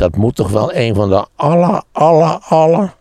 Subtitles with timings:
[0.00, 2.94] dat moet toch wel een van de aller, aller, aller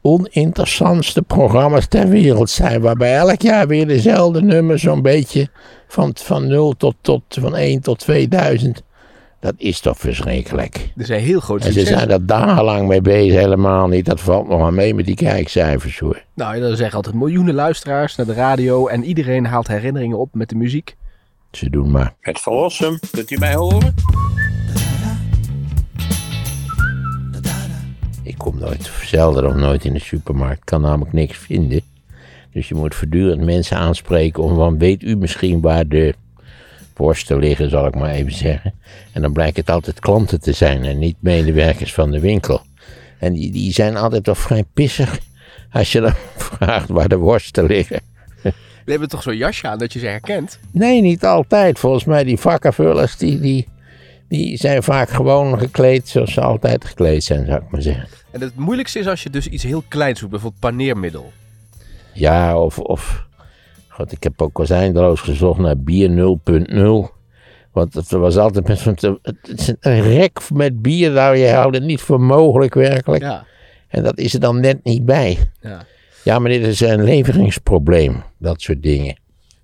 [0.00, 2.80] oninteressantste programma's ter wereld zijn.
[2.80, 5.48] Waarbij elk jaar weer dezelfde nummers zo'n beetje
[5.88, 8.82] van, van 0 tot, tot van 1 tot 2000.
[9.40, 10.92] Dat is toch verschrikkelijk.
[10.96, 14.04] Er zijn heel grote En ze zijn er dagenlang mee bezig, helemaal niet.
[14.04, 16.22] Dat valt nog aan mee met die kijkcijfers hoor.
[16.34, 18.86] Nou, er zeggen altijd miljoenen luisteraars naar de radio.
[18.86, 20.96] En iedereen haalt herinneringen op met de muziek.
[21.50, 22.14] Ze doen maar.
[22.20, 23.94] Het verlossen, kunt u mij horen?
[28.22, 30.64] Ik kom nooit, zelden of nooit in de supermarkt.
[30.64, 31.80] kan namelijk niks vinden.
[32.52, 36.14] Dus je moet voortdurend mensen aanspreken om van, weet u misschien waar de
[36.96, 38.74] worsten liggen, zal ik maar even zeggen.
[39.12, 42.62] En dan blijkt het altijd klanten te zijn en niet medewerkers van de winkel.
[43.18, 45.18] En die, die zijn altijd toch vrij pissig
[45.72, 48.00] als je dan vraagt waar de worsten liggen.
[48.84, 50.58] We hebben toch zo'n jasje aan dat je ze herkent.
[50.70, 51.78] Nee, niet altijd.
[51.78, 53.68] Volgens mij die vakkenvullers, die, die,
[54.32, 58.08] die zijn vaak gewoon gekleed zoals ze altijd gekleed zijn, zou ik maar zeggen.
[58.30, 60.30] En het moeilijkste is als je dus iets heel kleins doet.
[60.30, 61.32] Bijvoorbeeld paneermiddel.
[62.12, 63.26] Ja, of, of
[63.88, 66.38] God, ik heb ook eindeloos gezocht naar bier
[67.10, 67.20] 0.0.
[67.72, 71.74] Want het was altijd met zo'n, het is een rek met bier, nou je houdt
[71.74, 73.22] het niet voor mogelijk werkelijk.
[73.22, 73.44] Ja.
[73.88, 75.38] En dat is er dan net niet bij.
[75.60, 75.84] ja.
[76.24, 79.16] Ja, maar dit is een leveringsprobleem, dat soort dingen.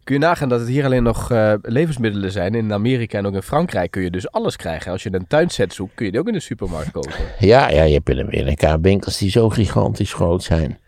[0.08, 2.54] Kun je nagaan dat het hier alleen nog eh, levensmiddelen zijn.
[2.54, 4.92] In Amerika en ook in Frankrijk kun je dus alles krijgen.
[4.92, 7.12] Als je een tuinset zoekt, kun je die ook in de supermarkt kopen.
[7.38, 10.78] Ja, ja, je hebt in Amerika winkels die zo gigantisch groot zijn.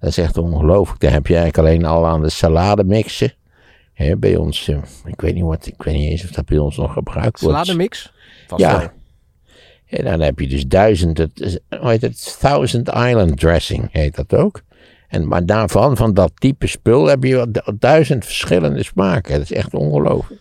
[0.00, 1.00] Dat is echt ongelooflijk.
[1.00, 3.32] Daar heb je eigenlijk alleen al aan de salademixen.
[3.92, 6.58] Hè, bij ons, eh, ik weet niet wat, ik weet niet eens of dat bij
[6.58, 7.56] ons nog gebruikt wordt.
[7.56, 8.12] Salademix?
[8.46, 8.78] Vast Ja.
[8.78, 8.88] wel.
[9.86, 14.34] En dan heb je dus duizend, het, hoe heet het, Thousand Island Dressing heet dat
[14.34, 14.62] ook.
[15.14, 19.32] En, maar daarvan, van dat type spul, heb je duizend verschillende smaken.
[19.32, 20.40] Dat is echt ongelooflijk.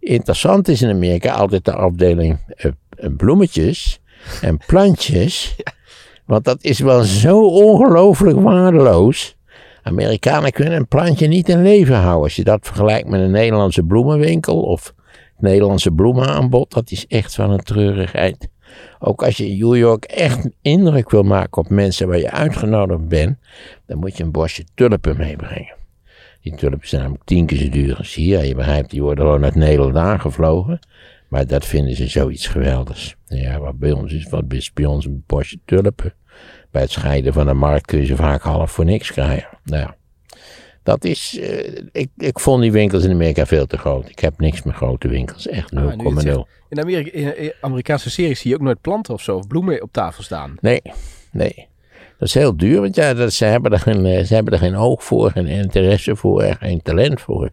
[0.00, 4.00] Interessant is in Amerika altijd de afdeling eh, eh, bloemetjes
[4.40, 5.56] en plantjes.
[6.26, 9.36] Want dat is wel zo ongelooflijk waardeloos.
[9.82, 12.22] Amerikanen kunnen een plantje niet in leven houden.
[12.22, 17.34] Als je dat vergelijkt met een Nederlandse bloemenwinkel of het Nederlandse bloemenaanbod, dat is echt
[17.34, 18.48] van een treurigheid.
[18.98, 23.08] Ook als je in New York echt indruk wil maken op mensen waar je uitgenodigd
[23.08, 23.38] bent,
[23.86, 25.74] dan moet je een bosje tulpen meebrengen.
[26.40, 28.44] Die tulpen zijn namelijk tien keer zo duur als hier.
[28.44, 30.78] Je begrijpt, die worden gewoon uit Nederland aangevlogen.
[31.28, 33.16] Maar dat vinden ze zoiets geweldigs.
[33.26, 36.14] Ja, wat bij ons is, wat bij ons een bosje tulpen.
[36.70, 39.58] Bij het scheiden van de markt kun je ze vaak half voor niks krijgen.
[39.64, 39.96] Nou ja,
[40.84, 44.08] dat is, eh, ik, ik vond die winkels in Amerika veel te groot.
[44.08, 45.78] Ik heb niks met grote winkels, echt 0,0.
[45.78, 46.46] Ah, nu je het zegt.
[46.68, 49.36] In, Amerika, in, Amerikaanse series zie je ook nooit planten of zo.
[49.36, 50.56] Of bloemen op tafel staan.
[50.60, 50.82] Nee,
[51.32, 51.68] nee.
[52.18, 54.58] Dat is heel duur, want ja, dat, ze, hebben er geen, eh, ze hebben er
[54.58, 57.50] geen oog voor, geen interesse voor, en geen talent voor.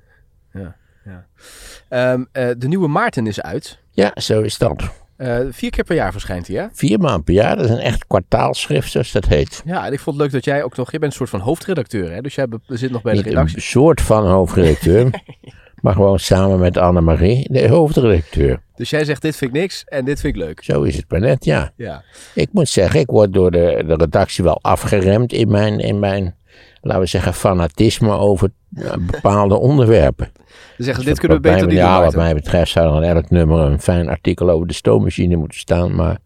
[1.89, 3.79] Ehm, eh, de nieuwe Maarten is uit.
[3.91, 5.00] Ja, zo is dat.
[5.21, 6.65] Eh, vier keer per jaar verschijnt hij, hè?
[6.71, 9.61] Vier maanden per jaar, dat is een echt kwartaalschrift, zoals dat heet.
[9.65, 10.91] Ja, en ik vond het leuk dat jij ook nog...
[10.91, 12.21] Je bent een soort van hoofdredacteur, hè?
[12.21, 13.61] Dus jij zit nog bij de Niet een redactie.
[13.61, 15.09] soort van hoofdredacteur,
[15.81, 18.61] maar gewoon samen met Annemarie, de hoofdredacteur.
[18.75, 20.63] Dus jij zegt, dit vind ik niks en dit vind ik leuk.
[20.63, 21.71] Zo is het maar net, ja.
[21.75, 22.03] Ja.
[22.33, 26.35] Ik moet zeggen, ik word door de, de redactie wel afgeremd in mijn, in mijn,
[26.81, 30.31] laten we zeggen, fanatisme over eh, bepaalde onderwerpen.
[30.77, 32.19] Ze zeggen, dit Wat kunnen we beter mij- niet Ja, doen, wat Maarten.
[32.19, 35.95] mij betreft zou er in elk nummer een fijn artikel over de stoommachine moeten staan,
[35.95, 36.17] maar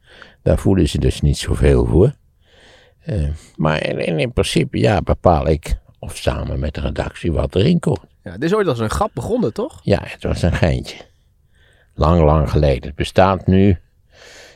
[0.43, 2.13] daar voelen ze dus niet zoveel voor.
[2.99, 3.23] Eh,
[3.55, 7.99] maar in, in principe, ja, bepaal ik, of samen met de redactie, wat erin komt.
[8.23, 9.79] Ja, dit is ooit als een grap begonnen, toch?
[9.83, 10.97] Ja, het was een geintje.
[11.93, 12.83] Lang, lang geleden.
[12.87, 13.77] Het bestaat nu,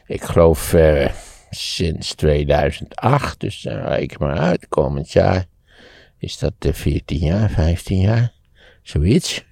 [0.05, 1.09] ik geloof, eh,
[1.49, 3.39] sinds 2008.
[3.39, 5.45] Dus uh, reken maar uit, komend jaar
[6.19, 8.31] is dat eh, 14 jaar, 15 jaar,
[8.81, 9.45] zoiets.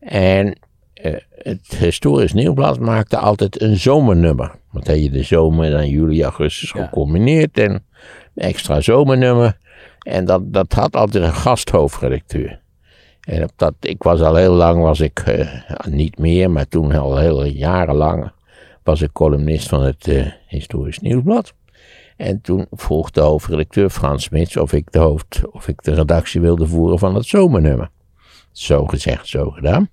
[0.00, 0.58] En
[0.94, 4.54] eh, het Historisch Nieuwblad maakte altijd een zomernummer.
[4.70, 6.84] Want had je de zomer dan juli, augustus Ja.
[6.84, 7.82] gecombineerd en een
[8.34, 9.56] extra zomernummer.
[10.02, 12.60] En dat, dat had altijd een gasthoofdredacteur.
[13.20, 15.48] En op dat, ik was al heel lang, was ik, eh,
[15.88, 18.30] niet meer, maar toen al heel jarenlang,
[18.82, 21.54] was ik columnist van het eh, Historisch Nieuwsblad.
[22.18, 26.40] En toen vroeg de hoofdredacteur Frans Smits of ik de hoofd, of ik de redactie
[26.40, 27.90] wilde voeren van het zomernummer.
[28.52, 29.88] Zo gezegd, zo gedaan.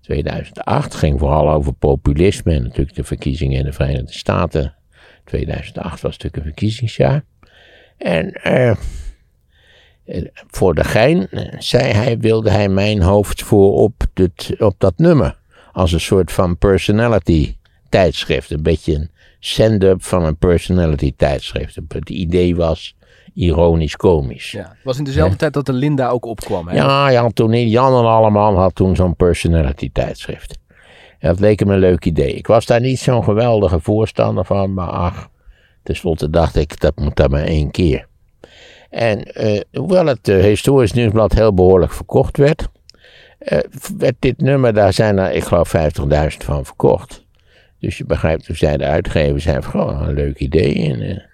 [0.00, 4.74] 2008 ging vooral over populisme en natuurlijk de verkiezingen in de Verenigde Staten.
[5.24, 7.24] 2008 was natuurlijk een verkiezingsjaar.
[7.96, 8.70] En eh,
[10.04, 11.28] eh, voor de gein
[11.58, 15.38] zei hij, wilde hij mijn hoofd voor op, dit, op dat nummer.
[15.72, 17.56] Als een soort van personality
[17.88, 18.50] tijdschrift.
[18.50, 21.78] Een beetje een send-up van een personality tijdschrift.
[21.88, 22.96] Het idee was
[23.34, 24.50] ironisch komisch.
[24.50, 24.62] Ja.
[24.62, 26.74] Het was in dezelfde tijd dat de Linda ook opkwam, hè?
[26.74, 30.58] Ja, had toen, Jan en Alleman had toen zo'n personality tijdschrift.
[31.18, 32.34] En dat leek hem een leuk idee.
[32.34, 35.28] Ik was daar niet zo'n geweldige voorstander van, maar ach,
[35.82, 38.06] tenslotte dacht ik, dat moet dan maar één keer.
[38.90, 42.68] En eh, hoewel het eh, Historisch Nieuwsblad heel behoorlijk verkocht werd,
[43.38, 43.58] eh,
[43.98, 47.26] werd dit nummer, daar zijn er, ik geloof, 50.000 van verkocht.
[47.80, 50.92] Dus je begrijpt, toen zei de uitgever, zei gewoon een leuk idee.
[50.92, 51.24] En eh,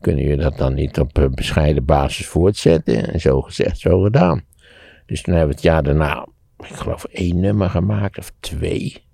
[0.00, 3.12] kunnen jullie dat dan niet op eh, bescheiden basis voortzetten?
[3.12, 4.42] En zo gezegd, zo gedaan.
[5.06, 6.26] Dus toen hebben we het jaar daarna,
[6.58, 9.04] ik geloof, één nummer gemaakt, of twee.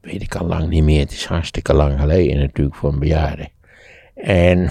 [0.00, 1.00] Weet ik al lang niet meer.
[1.00, 3.48] Het is hartstikke lang geleden natuurlijk voor een bejaarde.
[4.14, 4.70] En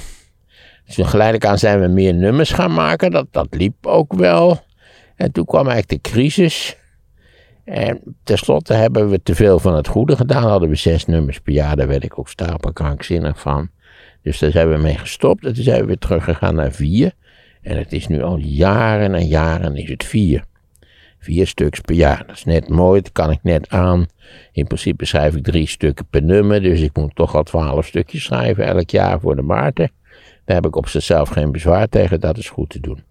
[0.85, 3.11] dus geleidelijk aan zijn we meer nummers gaan maken.
[3.11, 4.59] Dat, dat liep ook wel.
[5.15, 6.77] En toen kwam eigenlijk de crisis.
[7.63, 10.43] En tenslotte hebben we te veel van het goede gedaan.
[10.43, 11.75] Hadden we zes nummers per jaar.
[11.75, 13.69] Daar werd ik ook stapelkrankzinnig van.
[14.21, 15.45] Dus daar zijn we mee gestopt.
[15.45, 17.11] En toen zijn we weer teruggegaan naar vier.
[17.61, 20.43] En het is nu al jaren en jaren is het vier.
[21.19, 22.23] Vier stuks per jaar.
[22.27, 23.01] Dat is net mooi.
[23.01, 24.05] Dat kan ik net aan.
[24.51, 26.61] In principe schrijf ik drie stukken per nummer.
[26.61, 29.91] Dus ik moet toch al twaalf stukjes schrijven elk jaar voor de Maarten.
[30.45, 32.19] Daar heb ik op zichzelf geen bezwaar tegen.
[32.19, 33.03] Dat is goed te doen.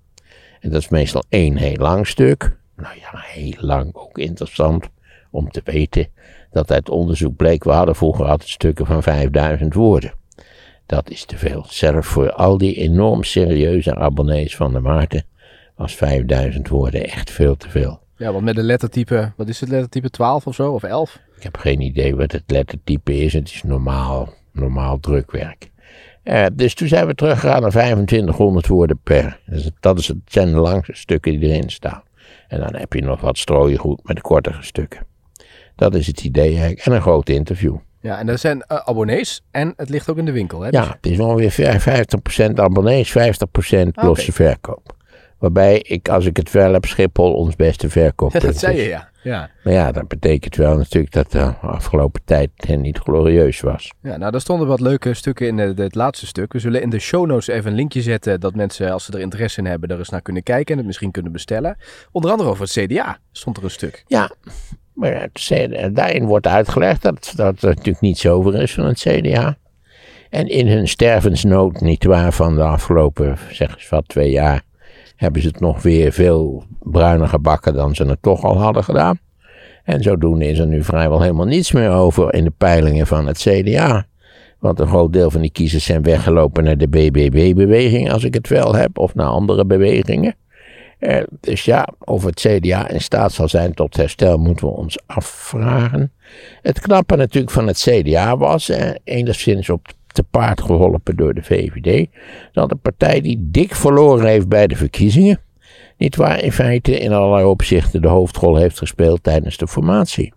[0.60, 2.60] En dat is meestal één heel lang stuk.
[2.76, 4.88] Nou ja, heel lang ook interessant
[5.30, 6.06] om te weten
[6.50, 10.14] dat uit onderzoek bleek, we hadden vroeger altijd stukken van 5000 woorden.
[10.86, 11.64] Dat is te veel.
[11.68, 15.24] Zelfs voor al die enorm serieuze abonnees van de Maarten
[15.76, 18.00] was 5000 woorden echt veel te veel.
[18.16, 21.20] Ja, want met de lettertype, wat is het lettertype 12 of zo, of 11?
[21.36, 23.32] Ik heb geen idee wat het lettertype is.
[23.32, 25.70] Het is normaal, normaal drukwerk.
[26.24, 29.40] Uh, dus toen zijn we teruggegaan naar 2500 woorden per.
[29.46, 32.02] Dus dat is het, zijn de langste stukken die erin staan.
[32.52, 35.06] En dan heb je nog wat strooien goed met de kortere stukken.
[35.76, 36.80] Dat is het idee eigenlijk.
[36.80, 37.76] En een groot interview.
[38.00, 40.68] Ja, en dat zijn uh, abonnees en het ligt ook in de winkel, hè?
[40.68, 42.06] Ja, het is ongeveer
[42.50, 43.14] 50% abonnees, 50%
[43.92, 44.96] losse verkoop.
[45.42, 48.88] Waarbij ik, als ik het wel heb, Schiphol ons beste verkooppunt Ja, dat zei je,
[48.88, 49.08] ja.
[49.22, 49.50] ja.
[49.64, 53.92] Maar ja, dat betekent wel natuurlijk dat de afgelopen tijd niet glorieus was.
[54.02, 56.52] Ja, nou, daar stonden wat leuke stukken in het, het, laatste stuk.
[56.52, 59.20] We zullen in de show notes even een linkje zetten dat mensen, als ze er
[59.20, 61.76] interesse in hebben, er eens naar kunnen kijken en het misschien kunnen bestellen.
[62.12, 64.04] Onder andere over het CDA stond er een stuk.
[64.06, 64.30] Ja,
[64.92, 68.98] maar het CDA, daarin wordt uitgelegd dat, dat er natuurlijk niet zoveel is van het
[68.98, 69.56] CDA.
[70.30, 74.62] En in hun stervensnood, niet waar, van de afgelopen, zeg eens wat, twee jaar
[75.22, 79.18] hebben ze het nog weer veel bruiner gebakken dan ze het toch al hadden gedaan.
[79.84, 83.38] En zodoende is er nu vrijwel helemaal niets meer over in de peilingen van het
[83.38, 84.06] CDA.
[84.58, 88.48] Want een groot deel van die kiezers zijn weggelopen naar de BBB-beweging, als ik het
[88.48, 90.34] wel heb, of naar andere bewegingen.
[91.40, 96.12] Dus ja, of het CDA in staat zal zijn tot herstel, moeten we ons afvragen.
[96.62, 101.42] Het knappe natuurlijk van het CDA was, eh, enigszins op te paard geholpen door de
[101.42, 102.08] VVD,
[102.52, 105.40] dat een partij die dik verloren heeft bij de verkiezingen,
[105.96, 110.32] niet waar in feite in allerlei opzichten de hoofdrol heeft gespeeld tijdens de formatie.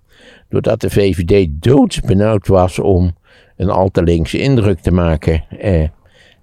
[0.50, 3.16] Doordat de VVD doodsbenauwd was om
[3.57, 5.88] een al te linkse indruk te maken eh,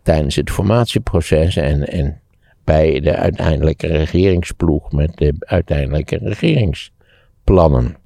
[0.02, 2.20] tijdens het formatieproces en, en
[2.64, 7.96] bij de uiteindelijke regeringsploeg met de uiteindelijke regeringsplannen.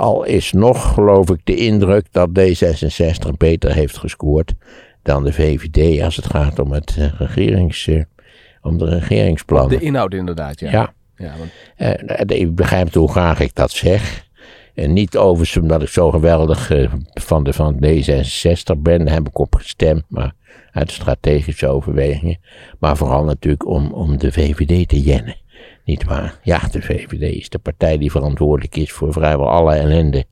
[0.00, 4.52] Al is nog, geloof ik, de indruk dat D66 beter heeft gescoord
[5.02, 8.02] dan de VVD als het gaat om, het uh, regerings, uh,
[8.62, 9.78] om de regeringsplannen.
[9.78, 10.70] De inhoud inderdaad, ja.
[10.70, 10.92] Ja.
[11.16, 12.30] ja want...
[12.30, 14.28] uh, ik begrijp hoe graag ik dat zeg.
[14.74, 16.72] En niet overigens omdat ik zo geweldig
[17.14, 20.32] van, de, van D66 ben, daar heb ik op gestemd, maar
[20.72, 22.38] uit strategische overwegingen.
[22.78, 25.36] Maar vooral natuurlijk om, om de VVD te jennen.
[25.84, 26.38] Niet waar?
[26.42, 30.24] Ja, de VVD is de partij die verantwoordelijk is voor vrijwel alle ellende.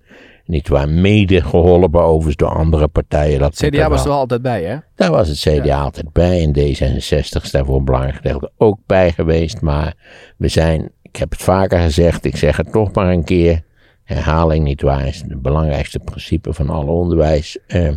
[0.44, 0.88] Niet waar?
[0.88, 3.38] Mede geholpen overigens door andere partijen.
[3.38, 4.76] Dat CDA was er wel altijd bij, hè?
[4.94, 5.80] Daar was het CDA ja.
[5.80, 6.42] altijd bij.
[6.42, 9.60] En D66 is daar voor een belangrijk gedeelte ook bij geweest.
[9.60, 9.94] Maar
[10.36, 13.62] we zijn, ik heb het vaker gezegd, ik zeg het nog maar een keer.
[14.04, 17.58] Herhaling niet waar is het belangrijkste principe van alle onderwijs.
[17.66, 17.92] Uh,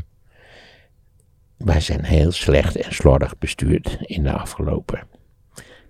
[1.58, 5.11] wij zijn heel slecht en slordig bestuurd in de afgelopen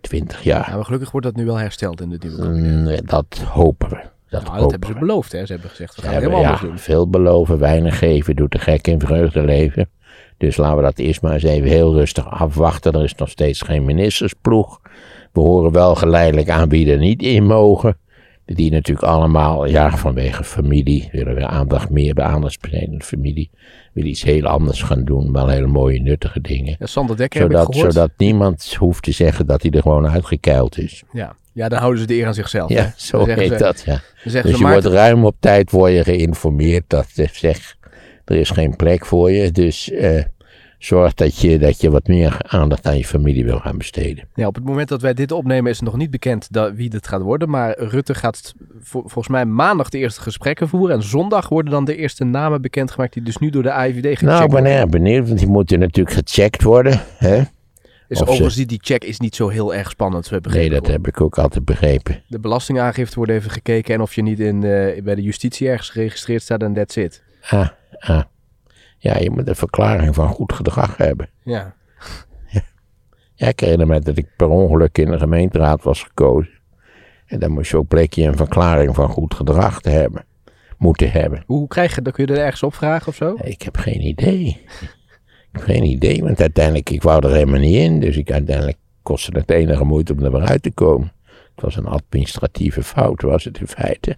[0.02, 0.70] 20 jaar.
[0.70, 4.02] Ja, maar gelukkig wordt dat nu wel hersteld in de nieuwe mm, Dat hopen we.
[4.30, 5.46] Dat, nou, dat hebben ze beloofd, hè?
[5.46, 6.78] Ze hebben gezegd, we gaan helemaal ja, doen.
[6.78, 9.90] veel beloven, weinig geven, doet de gek in vreugde leven.
[10.38, 12.94] Dus laten we dat eerst maar eens even heel rustig afwachten.
[12.94, 14.82] Er is nog steeds geen ministersploeg.
[15.32, 17.98] We horen wel geleidelijk aan wie er niet in mogen.
[18.46, 23.50] Die natuurlijk allemaal, ja, vanwege familie, willen we aandacht meer bij aandachtsbestedende familie.
[23.92, 26.76] Wil iets heel anders gaan doen, wel hele mooie, nuttige dingen.
[26.80, 27.94] Ja, Sander Dekker zodat, heb ik gehoord.
[27.94, 31.04] zodat niemand hoeft te zeggen dat hij er gewoon uitgekeild is.
[31.12, 31.36] Ja.
[31.54, 32.70] ja, dan houden ze de eer aan zichzelf.
[32.70, 32.90] Ja, hè?
[32.96, 34.02] zo heet ze- dat, ja.
[34.24, 37.76] Dus je Maarten- wordt ruim op tijd word je geïnformeerd dat ze zeg,
[38.26, 39.52] er is geen plek voor je.
[39.52, 40.24] Dus eh,
[40.86, 44.28] zorgt dat je, dat je wat meer aandacht aan je familie wil gaan besteden.
[44.36, 46.90] Ja, op het moment dat wij dit opnemen is het nog niet bekend dat, wie
[46.90, 47.50] dit gaat worden.
[47.50, 50.96] Maar Rutte gaat vol- volgens mij maandag de eerste gesprekken voeren.
[50.96, 54.22] En zondag worden dan de eerste namen bekendgemaakt die dus nu door de AIVD gecheckt
[54.22, 54.72] Nou, ik ben worden.
[54.80, 57.02] erg benieuwd, want die moeten natuurlijk gecheckt worden.
[57.18, 57.42] Hè?
[58.08, 60.26] Is of overigens die, die check is niet zo heel erg spannend.
[60.26, 60.72] We Nee, begrepen.
[60.84, 62.24] dat heb ik ook altijd begrepen.
[62.28, 65.90] De belastingaangifte wordt even gekeken en of je niet in, eh, bij de justitie ergens
[65.90, 67.24] geregistreerd staat en that's it.
[67.50, 67.68] Ah,
[68.00, 68.22] ah.
[69.02, 71.30] Ja, je moet een verklaring van goed gedrag hebben.
[71.44, 71.74] Ja.
[73.36, 76.52] Ja, ik herinner me dat ik per ongeluk in de gemeenteraad was gekozen.
[77.26, 80.26] En dan moest je ook plekje een verklaring van goed gedrag te hebben.
[80.78, 81.44] Moeten hebben.
[81.46, 82.14] Hoe krijg je dat?
[82.14, 83.36] Kun je er ergens op vragen of zo?
[83.42, 84.46] Ik heb geen idee.
[84.46, 88.00] Ik heb geen idee, want uiteindelijk, ik wou er helemaal niet in.
[88.00, 91.12] Dus ik uiteindelijk kostte het enige moeite om er weer uit te komen.
[91.56, 94.18] Het was een administratieve fout, was het in feite.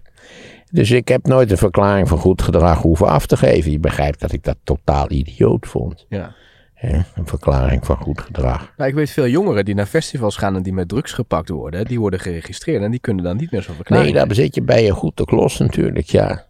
[0.70, 3.70] Dus ik heb nooit een verklaring van goed gedrag hoeven af te geven.
[3.70, 6.06] Je begrijpt dat ik dat totaal idioot vond.
[6.08, 6.34] Ja.
[6.80, 8.72] Een verklaring van goed gedrag.
[8.76, 11.84] Nou, ik weet veel jongeren die naar festivals gaan en die met drugs gepakt worden.
[11.84, 14.12] Die worden geregistreerd en die kunnen dan niet meer zo'n verklaring.
[14.12, 16.46] Nee, daar zit je bij je goed te klos natuurlijk, ja.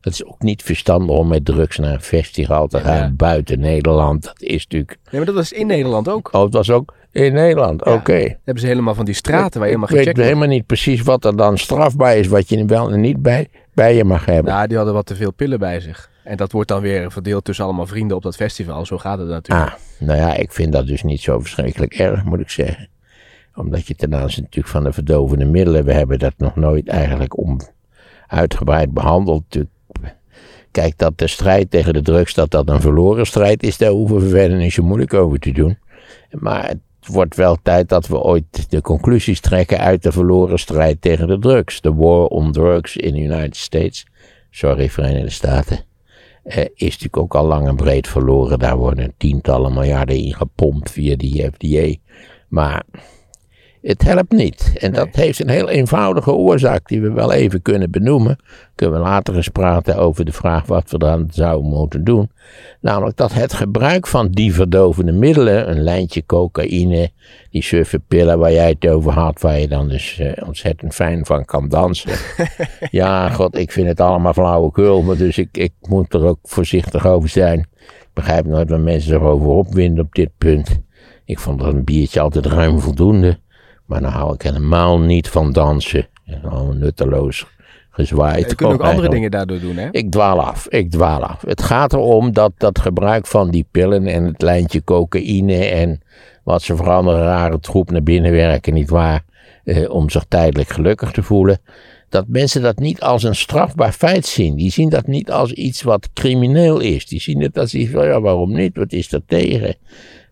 [0.00, 3.10] Het is ook niet verstandig om met drugs naar een festival te gaan Ja.
[3.10, 4.22] buiten Nederland.
[4.22, 4.98] Dat is natuurlijk...
[5.04, 6.28] Nee, maar dat was in Nederland ook.
[6.32, 7.92] Oh, het was ook in Nederland, Ja.
[7.94, 8.12] oké.
[8.44, 11.02] Hebben ze helemaal van die straten waar je helemaal Ik weet gecheckt helemaal niet precies
[11.02, 14.52] wat er dan strafbaar is, wat je wel en niet bij, bij je mag hebben.
[14.52, 16.10] Nou, die hadden wat te veel pillen bij zich.
[16.24, 18.86] En dat wordt dan weer verdeeld tussen allemaal vrienden op dat festival.
[18.86, 19.68] Zo gaat het natuurlijk.
[19.68, 22.88] Ah, nou ja, ik vind dat dus niet zo verschrikkelijk erg, moet ik zeggen.
[23.54, 27.38] Omdat je ten aanzien natuurlijk van de verdovende middelen, we hebben dat nog nooit eigenlijk
[27.38, 27.60] om
[28.26, 29.42] uitgebreid behandeld.
[29.42, 29.72] Natuurlijk,
[30.78, 34.20] Kijk, dat de strijd tegen de drugs, dat dat een verloren strijd is, daar hoeven
[34.20, 35.78] we verder niet zo moeilijk over te doen.
[36.30, 41.00] Maar het wordt wel tijd dat we ooit de conclusies trekken uit de verloren strijd
[41.00, 41.80] tegen de drugs.
[41.80, 44.06] De war on drugs in de United States,
[44.50, 45.84] sorry Verenigde Staten,
[46.42, 48.58] eh, is natuurlijk ook al lang en breed verloren.
[48.58, 51.94] Daar worden tientallen miljarden in gepompt via die FDA.
[52.48, 52.84] Maar
[53.82, 54.72] het helpt niet.
[54.78, 58.38] En dat heeft een heel eenvoudige oorzaak die we wel even kunnen benoemen.
[58.74, 62.30] Kunnen we later eens praten over de vraag wat we dan zouden moeten doen.
[62.80, 67.10] Namelijk dat het gebruik van die verdovende middelen, een lijntje cocaïne,
[67.50, 71.26] die suffe pillen waar jij het over had, waar je dan dus eh, ontzettend fijn
[71.26, 72.12] van kan dansen.
[72.90, 77.06] ja, god, ik vind het allemaal flauwekul, maar dus ik, ik moet er ook voorzichtig
[77.06, 77.58] over zijn.
[77.58, 80.80] Ik begrijp nooit waar mensen zich over opwinden op dit punt.
[81.24, 83.38] Ik vond dat een biertje altijd ruim voldoende.
[83.88, 86.06] Maar dan hou ik helemaal niet van dansen.
[86.26, 87.46] En Gewoon nutteloos
[87.90, 88.48] gezwaaid.
[88.50, 89.88] je kunt ook andere dingen daardoor doen, hè?
[89.90, 91.42] Ik dwaal af, ik dwaal af.
[91.46, 96.00] Het gaat erom dat dat gebruik van die pillen en het lijntje cocaïne en
[96.44, 99.24] wat ze voor andere rare troep naar binnen werken, nietwaar,
[99.64, 101.58] eh, om zich tijdelijk gelukkig te voelen.
[102.08, 104.56] Dat mensen dat niet als een strafbaar feit zien.
[104.56, 107.06] Die zien dat niet als iets wat crimineel is.
[107.06, 108.76] Die zien het als iets van, ja, waarom niet?
[108.76, 109.74] Wat is er tegen?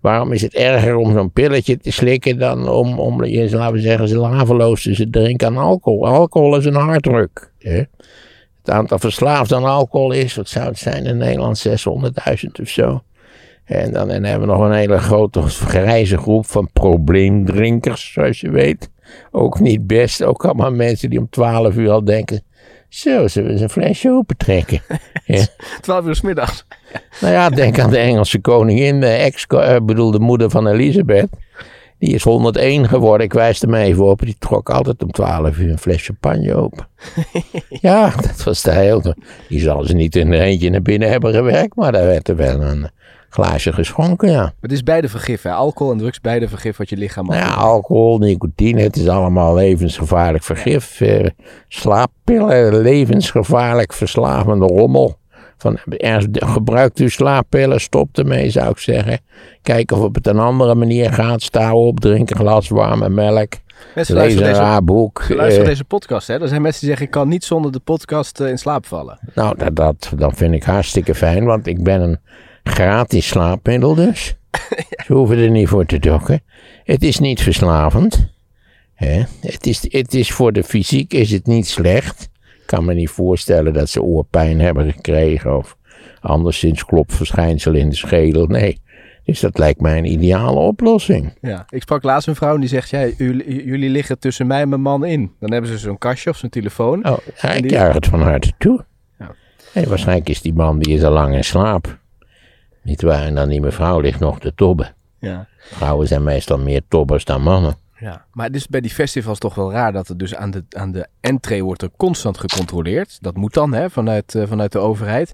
[0.07, 4.09] Waarom is het erger om zo'n pilletje te slikken dan om, om laten we zeggen,
[4.09, 6.07] ze laveloos te drinken aan alcohol?
[6.07, 7.53] Alcohol is een harddruk.
[7.59, 7.77] Hè?
[8.59, 13.03] Het aantal verslaafden aan alcohol is, wat zou het zijn in Nederland, 600.000 of zo.
[13.65, 18.51] En dan, en hebben we nog een hele grote grijze groep van probleemdrinkers, zoals je
[18.51, 18.91] weet.
[19.31, 22.43] Ook niet best, ook allemaal mensen die om 12 uur al denken,
[22.97, 24.81] zo, zullen we eens een flesje open trekken.
[25.25, 25.47] ja.
[25.81, 26.65] 12 uur 's middags.
[27.21, 31.29] Nou ja, denk aan de Engelse koningin, de ex, eh, bedoel de moeder van Elisabeth.
[31.99, 34.21] Die is 101 geworden, ik wijs er maar even op.
[34.21, 36.89] Die trok altijd om 12 uur een fles champagne open.
[37.69, 39.15] ja, dat was de heel...
[39.49, 42.37] Die zal ze niet in een eentje naar binnen hebben gewerkt, maar daar werd er
[42.37, 42.91] wel een
[43.37, 44.53] glaasje geschonken, ja.
[44.61, 45.53] Het is beide vergif, hè?
[45.53, 49.09] Alcohol en drugs, beide vergif wat je lichaam mag Nou ja, alcohol, nicotine, het is
[49.09, 51.01] allemaal levensgevaarlijk vergif.
[51.01, 51.27] Eh,
[51.69, 55.17] slaappillen, levensgevaarlijk verslavende rommel.
[55.59, 55.79] Van,
[56.33, 59.19] gebruikt u slaappillen, stop ermee zou ik zeggen.
[59.63, 61.43] Kijk of het op een andere manier gaat.
[61.43, 63.53] Sta op, drink een glas warme melk.
[63.95, 65.23] Mensen Lees een deze, raar boek.
[65.23, 66.41] ze luisteren Eh, deze podcast, hè?
[66.41, 69.19] Er zijn mensen die zeggen, ik kan niet zonder de podcast eh, in slaap vallen.
[69.35, 72.19] nou, dat, dat, dat vind ik hartstikke fijn, want ik ben een
[72.67, 74.35] gratis slaapmiddel dus.
[75.07, 76.43] Ze hoeven er niet voor te dokken.
[76.85, 78.29] Het is niet verslavend.
[78.95, 79.23] Hè?
[79.41, 82.23] Het, is, het is voor de fysiek is het niet slecht.
[82.61, 85.77] Ik kan me niet voorstellen dat ze oorpijn hebben gekregen of
[86.21, 88.47] anderszins klopverschijnsel in de schedel.
[88.47, 88.81] Nee.
[89.25, 91.33] Dus dat lijkt mij een ideale oplossing.
[91.41, 91.65] Ja.
[91.69, 94.81] Ik sprak laatst een vrouw en die zegt, ja, jullie, liggen tussen mij en mijn
[94.81, 95.33] man in.
[95.41, 97.07] Dan hebben ze zo'n kastje of zo'n telefoon.
[97.09, 97.17] Oh,
[97.57, 98.85] ik die- juich het van harte toe.
[99.19, 99.35] Ja.
[99.73, 101.99] Hey, waarschijnlijk is die man die is al lang in slaap.
[102.87, 104.95] Niet waar, en dan die mevrouw ligt nog te tobben.
[105.19, 105.47] Ja.
[105.59, 107.77] Vrouwen zijn meestal meer tobbers dan mannen.
[107.99, 110.65] Ja, maar het is bij die festivals toch wel raar dat er dus aan de,
[110.71, 113.19] aan de entree wordt er constant gecontroleerd.
[113.21, 115.33] Dat moet dan hè, vanuit, eh, vanuit de overheid.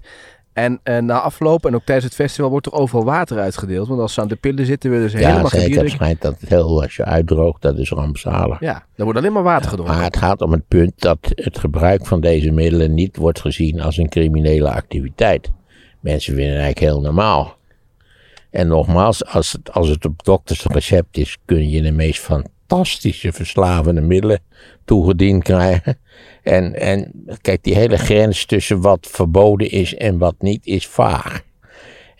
[0.53, 3.87] En eh, na afloop en ook tijdens het festival wordt er overal water uitgedeeld.
[3.87, 5.97] Want als ze aan de pillen zitten, willen ze Ja, helemaal geen bier heb drinken.
[5.97, 8.59] schijnt dat het heel, als je uitdroogt, dat is rampzalig.
[8.59, 9.95] Ja, er wordt alleen maar water gedronken.
[9.95, 13.81] Maar het gaat om het punt dat het gebruik van deze middelen niet wordt gezien
[13.81, 15.51] als een criminele activiteit.
[16.03, 17.57] Mensen vinden het eigenlijk heel normaal.
[18.49, 24.01] En nogmaals, als het, als het op doktersrecept is, kun je de meest fantastische verslavende
[24.01, 24.39] middelen
[24.85, 25.97] toegediend krijgen.
[26.43, 31.43] En, en kijk, die hele grens tussen wat verboden is en wat niet is vaag.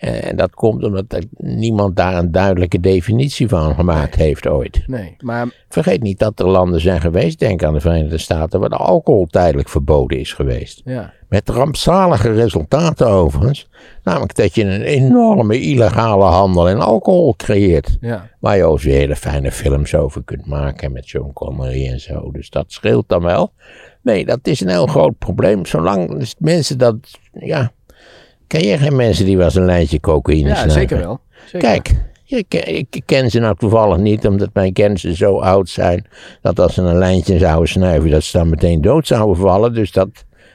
[0.04, 4.82] En, en dat komt omdat niemand daar een duidelijke definitie van gemaakt heeft ooit.
[4.86, 8.68] Nee, maar Vergeet niet dat er landen zijn geweest, denk aan de Verenigde Staten, waar
[8.68, 10.80] de alcohol tijdelijk verboden is geweest.
[10.84, 13.68] ja, Met rampzalige resultaten overigens.
[14.02, 17.96] Namelijk dat je een enorme illegale handel in alcohol creëert.
[18.00, 18.28] ja.
[18.40, 22.30] Waar je ook weer hele fijne films over kunt maken met Sean Connery en zo.
[22.30, 23.52] Dus dat scheelt dan wel.
[24.02, 25.66] Nee, dat is een heel groot probleem.
[25.66, 26.96] Zolang mensen dat,
[27.32, 27.72] ja...
[28.46, 30.80] Ken je geen mensen die wel eens een lijntje cocaïne ja snuiven?
[30.80, 31.20] zeker wel.
[31.44, 31.68] Zeker.
[31.68, 32.54] Kijk, ik,
[32.90, 36.06] ik ken ze nou toevallig niet, omdat mijn kennissen zo oud zijn,
[36.40, 39.74] dat als ze een lijntje zouden snuiven, dat ze dan meteen dood zouden vallen.
[39.74, 40.08] Dus dat,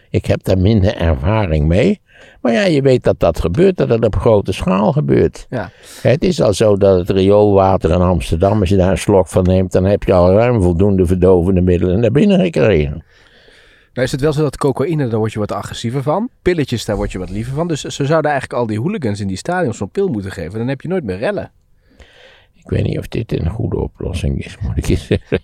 [0.09, 2.01] ik heb daar minder ervaring mee.
[2.41, 5.45] Maar ja, je weet dat dat gebeurt, dat het op grote schaal gebeurt.
[5.49, 5.71] Ja.
[6.01, 9.43] Het is al zo dat het rioolwater in Amsterdam, als je daar een slok van
[9.43, 13.03] neemt, dan heb je al ruim voldoende verdovende middelen naar binnen gekregen.
[13.99, 16.29] Nou is het wel zo dat cocaïne, daar word je wat agressiever van.
[16.41, 17.67] Pilletjes, daar word je wat liever van.
[17.67, 20.59] Dus ze zouden eigenlijk al die hooligans in die stadions zo'n pil moeten geven.
[20.59, 21.51] Dan heb je nooit meer rellen.
[22.53, 25.39] Ik weet niet of dit een goede oplossing is, moet ik je zeggen.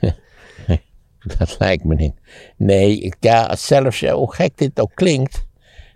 [1.38, 2.14] Dat lijkt me niet.
[2.56, 5.46] Nee, ik- ja, zelfs eh, hoe gek dit ook klinkt.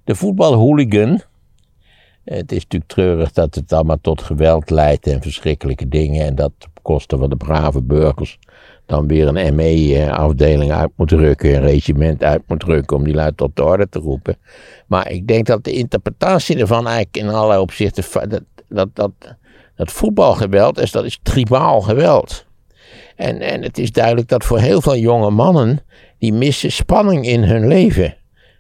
[0.05, 1.21] De voetbalhooligan.
[2.25, 6.27] Het is natuurlijk treurig dat het allemaal tot geweld leidt en verschrikkelijke dingen.
[6.27, 8.39] En dat kosten van de brave burgers
[8.87, 11.55] dan weer een ME-afdeling uit moet rukken.
[11.55, 14.37] Een regiment uit moet rukken om die lui tot de orde te roepen.
[14.87, 18.29] Maar ik denk dat de interpretatie ervan eigenlijk in allerlei opzichten.
[18.29, 19.13] Dat, dat, dat,
[19.77, 22.47] dat voetbalgeweld is, dat is tribaal geweld.
[23.17, 25.81] En, en het is duidelijk dat voor heel veel jonge mannen,
[26.19, 28.17] die missen spanning in hun leven.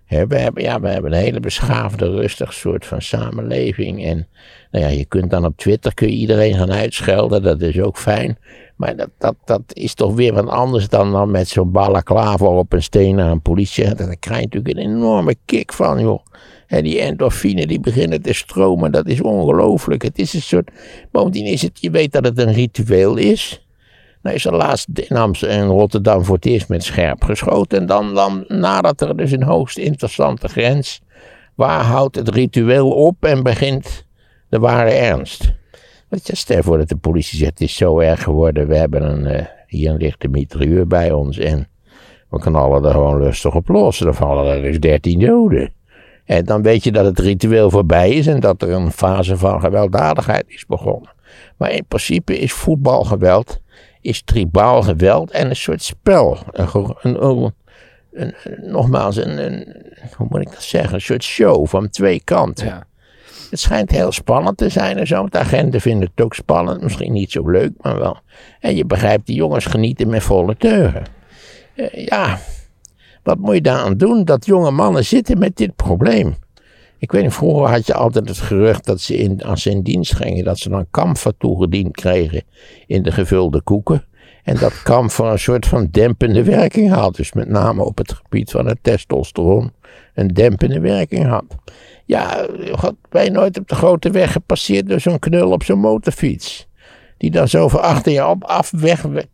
[0.08, 4.04] We, hebben, ja, we hebben een hele beschaafde, rustig soort van samenleving.
[4.04, 4.28] En
[4.70, 7.98] nou ja, je kunt dan op Twitter kun je iedereen gaan uitschelden, dat is ook
[7.98, 8.38] fijn.
[8.76, 12.72] Maar dat, dat, dat is toch weer wat anders dan, dan met zo'n balaclava op
[12.72, 13.94] een steen naar een politie.
[13.94, 16.24] Daar krijg je natuurlijk een enorme kick van, joh.
[16.66, 20.02] En die endorfine die beginnen te stromen, dat is ongelooflijk.
[20.02, 20.70] Het is een soort,
[21.10, 23.65] bovendien is het, je weet dat het een ritueel is.
[24.26, 25.16] Nou is er laatst in
[25.48, 27.78] en Rotterdam voor het eerst met scherp geschoten.
[27.78, 31.00] En dan, dan nadat er dus een hoogst interessante grens.
[31.54, 34.06] Waar houdt het ritueel op en begint
[34.48, 35.52] de ware ernst?
[36.08, 38.68] Want stel voor dat de politie zegt, het is zo erg geworden.
[38.68, 41.68] We hebben een, eh, hier een lichte mitrailleur bij ons en
[42.30, 43.98] we knallen er gewoon rustig op los.
[43.98, 45.72] Dan vallen er dus 13 doden.
[46.24, 49.60] En dan weet je dat het ritueel voorbij is en dat er een fase van
[49.60, 51.10] gewelddadigheid is begonnen.
[51.56, 53.64] Maar in principe is voetbalgeweld
[54.06, 56.38] is tribaal geweld en een soort spel.
[56.52, 56.68] Een,
[57.02, 57.52] een, een,
[58.12, 58.34] een-
[58.70, 59.84] nogmaals, een, een,
[60.16, 60.94] hoe moet ik dat zeggen?
[60.94, 62.66] Een soort show van twee kanten.
[62.66, 62.86] Ja.
[63.50, 65.26] Het schijnt heel spannend te zijn en zo.
[65.28, 66.82] De agenten vinden het ook spannend.
[66.82, 68.18] Misschien niet zo leuk, maar wel.
[68.60, 71.02] En je begrijpt, die jongens genieten met volle teugen.
[71.74, 72.38] Eh, ja,
[73.22, 74.24] wat moet je daaraan doen?
[74.24, 76.36] Dat jonge mannen zitten met dit probleem.
[76.98, 79.82] Ik weet niet, vroeger had je altijd het gerucht dat ze in, als ze in
[79.82, 82.42] dienst gingen, dat ze dan kamfer toegediend kregen
[82.86, 84.04] in de gevulde koeken.
[84.42, 87.16] En dat kamfer een soort van dempende werking had.
[87.16, 89.72] Dus met name op het gebied van het testosteron
[90.14, 91.44] een dempende werking had.
[92.04, 96.66] Ja, had wij nooit op de grote weg gepasseerd door zo'n knul op zo'n motorfiets.
[97.16, 99.26] Die dan zo van achter je op af weg we-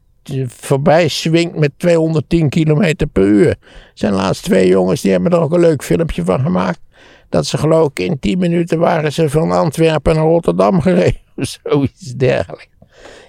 [0.46, 3.56] voorbij swingt met 210 km per uur.
[3.94, 6.80] Zijn laatst twee jongens die hebben er ook een leuk filmpje van gemaakt.
[7.32, 11.20] Dat ze geloof ik in 10 minuten waren ze van Antwerpen naar Rotterdam gereden.
[11.36, 12.68] Of zoiets dergelijks.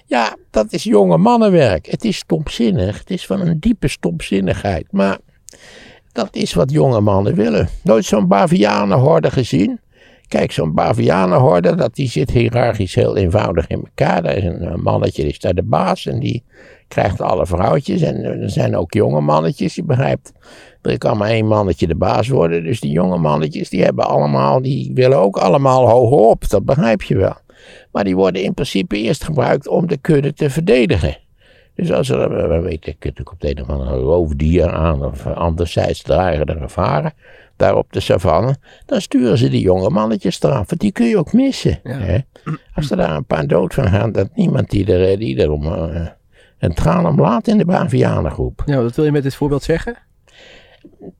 [0.06, 1.86] Ja, dat is jonge mannenwerk.
[1.86, 2.98] Het is stomzinnig.
[2.98, 4.86] Het is van een diepe stomzinnigheid.
[4.90, 5.18] Maar
[6.12, 7.68] dat is wat jonge mannen willen.
[7.82, 9.80] Nooit zo'n bavianenhorde gezien.
[10.28, 14.22] Kijk, zo'n bavianenhorde, dat die zit hiërarchisch heel eenvoudig in elkaar.
[14.22, 16.42] Daar is een mannetje, die is daar de baas en die
[16.94, 18.00] krijgt alle vrouwtjes.
[18.00, 20.32] En eh, er zijn ook jonge mannetjes, je begrijpt.
[20.82, 22.64] Er kan maar één mannetje de baas worden.
[22.64, 26.48] Dus die jonge mannetjes, die hebben allemaal, die willen ook allemaal hoger op.
[26.48, 27.36] Dat begrijp je wel.
[27.92, 31.16] Maar die worden in principe eerst gebruikt om de kudde te verdedigen.
[31.74, 35.26] Dus als er, eh, weet ik, natuurlijk op de een of andere roofdier aan of
[35.26, 37.12] eh, anderzijds dreigen er gevaren,
[37.56, 40.68] daar op de savanne, dan sturen ze die jonge mannetjes eraf.
[40.68, 41.80] Want die kun je ook missen.
[41.82, 41.98] Ja.
[41.98, 42.18] Hè?
[42.74, 45.50] Als er daar een paar dood van gaan, dat niemand die er, eh, die er
[45.50, 45.62] om,
[46.58, 48.62] een traan om laat in de Bavianengroep.
[48.66, 49.96] ja, wat wil je met dit voorbeeld zeggen?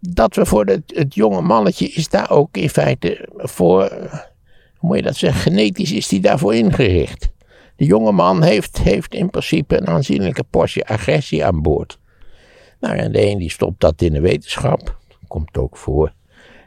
[0.00, 3.88] dat we voor het, het jonge mannetje is daar ook in feite voor,
[4.76, 7.32] hoe moet je dat zeggen, genetisch is die daarvoor ingericht.
[7.76, 11.98] De jonge man heeft, heeft in principe een aanzienlijke portie agressie aan boord.
[12.80, 16.12] Nou, en de een die stopt dat in de wetenschap, komt ook voor.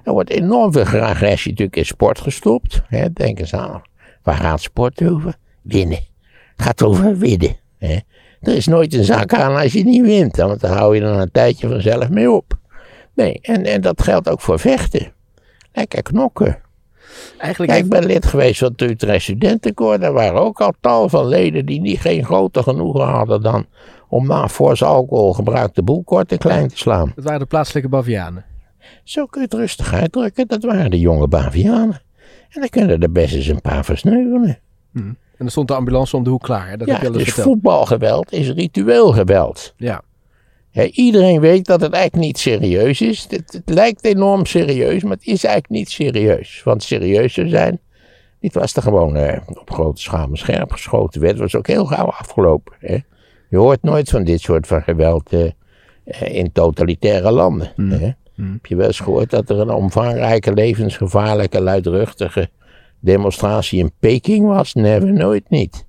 [0.04, 2.82] Er wordt enorm veel agressie natuurlijk in sport gestopt.
[2.88, 3.14] Hè.
[3.14, 3.82] Denk eens aan,
[4.24, 5.36] waar gaat sport over?
[5.62, 6.00] Winnen.
[6.56, 7.56] Het gaat over winnen.
[7.78, 7.98] Hè.
[8.42, 11.08] Er is nooit een zak aan als je niet wint, want dan hou je er
[11.08, 12.58] een tijdje vanzelf mee op.
[13.14, 15.12] Nee, en, en dat geldt ook voor vechten.
[15.74, 16.60] Lekker knokken.
[17.38, 20.00] Eigenlijk Kijk, ik ben lid geweest van het Utrecht Studentenkoor.
[20.00, 23.66] Daar waren ook al tal van leden die niet geen groter genoegen hadden dan
[24.08, 27.12] om na fors alcoholgebruik de boel kort en klein te slaan.
[27.16, 28.46] het waren de plaatselijke bavianen.
[29.04, 30.48] Zo kun je het rustig uitdrukken.
[30.48, 32.02] Dat waren de jonge bavianen.
[32.50, 34.60] En dan kunnen er best eens een paar versneuvelen.
[35.38, 36.70] En dan stond de ambulance om de hoek klaar.
[36.70, 36.78] Hè?
[36.78, 37.46] Dat Ja, heb je al dus verteld.
[37.48, 39.74] voetbalgeweld is ritueel geweld.
[39.78, 40.02] Ja.
[40.92, 43.28] Iedereen weet dat het eigenlijk niet serieus is.
[43.30, 46.62] Het, het lijkt enorm serieus, maar het is eigenlijk niet serieus.
[46.64, 47.80] Want serieus zou zijn,
[48.40, 52.06] dit was er gewoon eh, op grote schaal scherp geschoten werd, was ook heel gauw
[52.06, 52.74] afgelopen.
[52.80, 52.98] Hè.
[53.50, 55.46] Je hoort nooit van dit soort van geweld eh,
[56.04, 57.72] eh, in totalitaire landen.
[57.76, 58.10] Hè.
[58.52, 62.50] Heb je wel eens gehoord dat er een omvangrijke, levensgevaarlijke, luidruchtige
[63.00, 64.74] demonstratie in Peking was?
[64.74, 65.86] Never, nooit niet.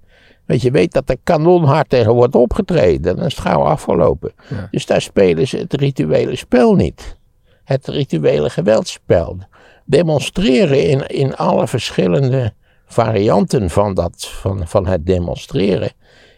[0.47, 3.17] Want je weet dat er kanonhard tegen wordt opgetreden.
[3.17, 4.33] Dan is het gauw afgelopen.
[4.49, 4.69] Ja.
[4.71, 7.17] Dus daar spelen ze het rituele spel niet.
[7.65, 9.39] Het rituele geweldspel.
[9.85, 12.53] Demonstreren in, in alle verschillende
[12.87, 15.93] varianten van, dat, van, van het demonstreren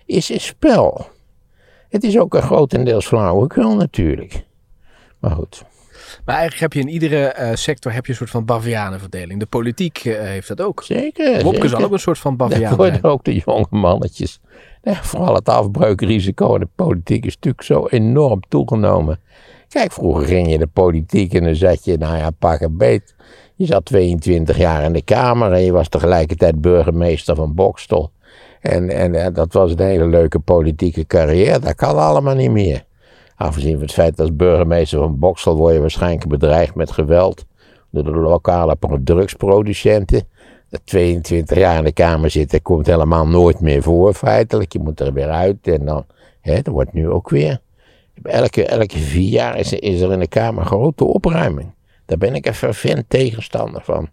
[0.07, 1.07] is een spel.
[1.89, 4.45] Het is ook een grotendeels flauwekul natuurlijk.
[5.19, 5.65] Maar goed.
[6.25, 9.41] Maar eigenlijk heb je in iedere eh, sector heb je een soort van bavianenverdeling.
[9.41, 10.83] De politiek eh, heeft dat ook.
[10.83, 11.43] Zeker.
[11.43, 13.03] Wopke zal ook een soort van worden zijn.
[13.03, 14.41] ook de jonge mannetjes.
[14.83, 19.21] Ja, vooral het afbreukrisico in de politiek is natuurlijk zo enorm toegenomen.
[19.69, 23.15] Kijk, vroeger ging je de politiek en dan zat je, nou ja, pak een beet.
[23.55, 28.11] Je zat 22 jaar in de Kamer en je was tegelijkertijd burgemeester van Bokstel.
[28.61, 31.59] En, en eh, dat was een hele leuke politieke carrière.
[31.59, 32.85] Dat kan allemaal niet meer.
[33.41, 37.45] Afgezien van het feit dat als burgemeester van Bokstel word je waarschijnlijk bedreigd met geweld
[37.91, 40.29] door de lokale pro- drugsproducenten.
[40.69, 44.73] Dat 22 jaar in de Kamer zitten komt helemaal nooit meer voor, feitelijk.
[44.73, 46.07] Je moet er weer uit en dan,
[46.41, 47.61] hè, dat wordt nu ook weer.
[48.23, 51.75] Elke, elke vier jaar is, er- is er in de Kamer grote opruiming.
[52.07, 54.09] Daar ben ik een fervent tegenstander van.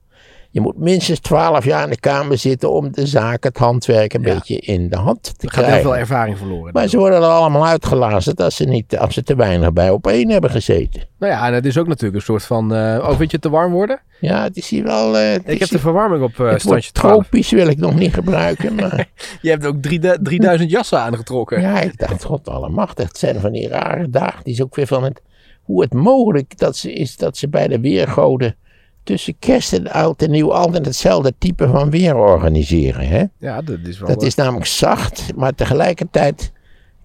[0.57, 4.21] Je moet minstens 12 jaar in de Kamer zitten om de zaak, het handwerk een
[4.21, 4.33] Ja.
[4.33, 5.81] beetje in de hand te Er gaat heel krijgen.
[5.89, 6.73] veel ervaring verloren.
[6.73, 10.07] Maar ze worden er allemaal uitgelazerd als ze, niet, als ze te weinig bij op
[10.07, 11.01] één hebben gezeten.
[11.19, 12.73] Nou ja, en het is ook natuurlijk een soort van...
[12.75, 13.99] eh, oh, vind je het te warm worden?
[14.19, 15.17] Ja, het is hier wel...
[15.17, 17.13] eh, Ik heb de verwarming op het standje woord 12.
[17.13, 19.09] tropisch wil ik nog niet gebruiken, maar...
[19.41, 21.61] Je hebt ook drie- 3000 jassen aangetrokken.
[21.61, 24.43] Ja, ik dacht, god allemachtig, het zijn van die rare dagen.
[24.43, 25.21] Die is ook weer van het,
[25.61, 28.55] hoe het mogelijk dat ze is dat ze bij de weergoden
[29.07, 33.07] tussen kerst en oud en nieuw altijd hetzelfde type van weer organiseren.
[33.07, 33.23] Hè?
[33.39, 34.07] Ja, dat is wel...
[34.07, 36.51] Dat is namelijk zacht, maar tegelijkertijd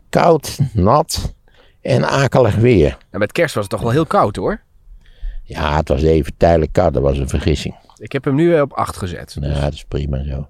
[0.08, 1.34] koud, nat
[1.80, 2.98] en akelig weer.
[3.10, 4.60] En met kerst was het toch wel heel koud hoor.
[5.42, 7.74] Ja, het was even tijdelijk koud, dat was een vergissing.
[7.96, 9.36] Ik heb hem nu weer op 8 gezet.
[9.40, 10.46] Nou, dat is prima zo.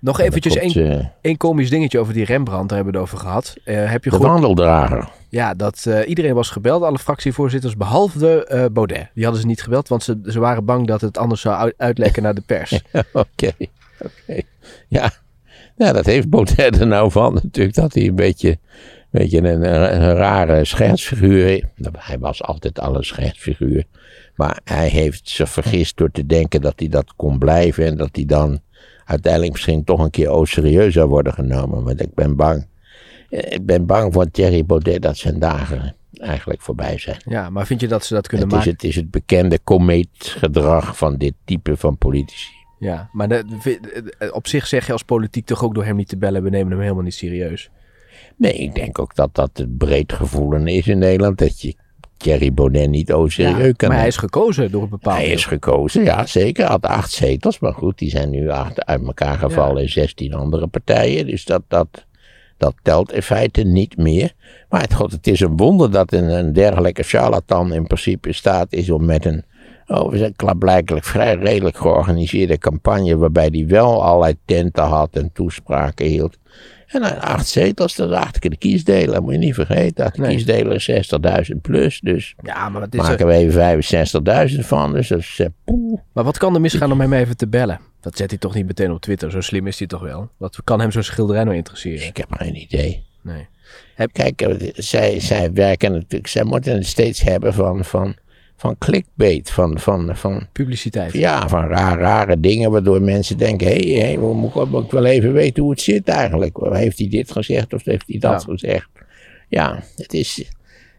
[0.00, 2.68] Nog eventjes één één komisch dingetje over die Rembrandt.
[2.68, 3.54] Daar hebben we het over gehad.
[3.64, 5.08] Eh, heb je de wandeldrager.
[5.28, 6.82] Ja, dat eh, iedereen was gebeld.
[6.82, 9.08] Alle fractievoorzitters behalve de, eh, Baudet.
[9.14, 11.74] Die hadden ze niet gebeld, want ze, ze waren bang dat het anders zou uit-
[11.76, 12.80] uitlekken naar de pers.
[13.12, 13.50] Oké,
[14.00, 14.40] oké.
[14.88, 15.10] Ja.
[15.76, 17.74] ja, dat heeft Baudet er nou van natuurlijk.
[17.74, 18.58] Dat hij een beetje, een,
[19.10, 21.62] beetje een, een, een rare schetsfiguur is.
[21.76, 23.84] Nou, Hij was altijd al een schetsfiguur.
[24.34, 27.84] Maar hij heeft zich vergist door te denken dat hij dat kon blijven.
[27.86, 28.60] En dat hij dan
[29.10, 31.84] uiteindelijk misschien toch een keer ook serieus zou worden genomen.
[31.84, 32.66] Want ik ben bang.
[33.30, 37.16] eh, Ik ben bang voor Thierry Baudet dat zijn dagen eigenlijk voorbij zijn.
[37.24, 38.78] Ja, maar vind je dat ze dat kunnen Het is, maken?
[38.80, 42.48] het is het bekende komeetgedrag van dit type van politici.
[42.78, 46.16] Ja, maar de- op zich zeg je als politiek toch ook door hem niet te
[46.16, 46.42] bellen.
[46.42, 47.70] We nemen hem helemaal niet serieus.
[48.36, 51.38] Nee, ik denk ook dat dat het breed gevoelen is in Nederland.
[51.38, 51.74] Dat je
[52.20, 55.26] Thierry Baudet niet o serieus Ja, kan maar hij is gekozen door een bepaald Hij
[55.26, 56.66] is gekozen, ja zeker.
[56.66, 60.66] Had acht zetels, maar goed, die zijn nu acht uit elkaar gevallen in zestien andere
[60.66, 61.26] partijen.
[61.26, 62.06] Dus dat, dat,
[62.56, 64.32] dat telt in feite niet meer.
[64.68, 68.34] Maar het, god, het is een wonder dat een, een dergelijke charlatan in principe in
[68.34, 69.44] staat is om met een
[69.90, 75.32] oh, we zijn klaarblijkelijk vrij redelijk georganiseerde campagne, waarbij hij wel allerlei tenten had en
[75.32, 76.38] toespraken hield.
[76.90, 80.10] En dan acht zetels, dat is acht de kiesdelen, dat moet je niet vergeten.
[80.12, 80.30] De Nee.
[80.30, 80.84] kiesdelen is
[81.50, 83.82] 60.000 plus, dus Ja, maar wat, is maken er, we even
[84.52, 84.92] 65.000 van.
[84.92, 85.46] Dus dat is, eh,
[86.12, 87.80] maar wat kan er misgaan om hem even te bellen?
[88.00, 89.30] Dat zet hij toch niet meteen op Twitter.
[89.30, 90.28] Zo slim is hij toch wel?
[90.36, 92.06] Wat kan hem zo'n schilderij nou interesseren?
[92.06, 93.04] ik heb geen idee.
[93.22, 93.46] Nee.
[93.94, 98.14] Heb- Kijk, eh, zij, zij werken natuurlijk, zij moeten het steeds hebben van, van,
[98.60, 101.12] van clickbait, van, van, van, Publiciteit.
[101.12, 104.90] ja, van raar, rare dingen, waardoor mensen denken, hé, hey, hey, moet, ik- moet ik
[104.90, 106.56] wel even weten hoe het zit eigenlijk.
[106.72, 108.52] Heeft hij dit gezegd of heeft hij dat Ja.
[108.52, 108.88] gezegd?
[109.48, 110.44] Ja, het is,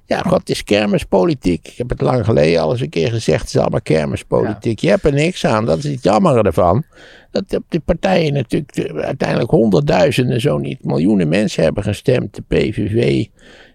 [0.06, 1.68] ja, god, het is kermispolitiek.
[1.68, 4.80] Ik heb het lang geleden al eens een keer gezegd, het is allemaal kermispolitiek.
[4.80, 6.84] Je hebt er niks aan, dat is het jammer ervan.
[7.32, 12.36] Dat die partijen natuurlijk uiteindelijk honderdduizenden, zo niet miljoenen mensen hebben gestemd.
[12.36, 13.26] De PVV,